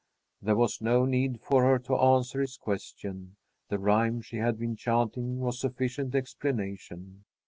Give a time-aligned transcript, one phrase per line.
[0.41, 3.35] There was no need for her to answer his question.
[3.69, 7.23] The rhyme she had been chanting was sufficient explanation.